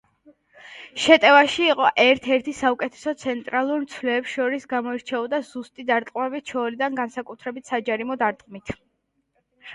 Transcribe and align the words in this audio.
შეტევაში 1.01 1.67
იყო 1.73 1.89
ერთ-ერთი 2.03 2.53
საუკეთესო 2.59 3.13
ცენტრალურ 3.25 3.83
მცველებს 3.83 4.33
შორის, 4.39 4.67
გამოირჩეოდა 4.73 5.41
ზუსტი 5.51 5.87
დარტყმებით 5.93 6.57
შორიდან, 6.57 6.99
განსაკუთრებით 7.03 7.73
საჯარიმო 7.75 8.21
დარტყმებით. 8.25 8.75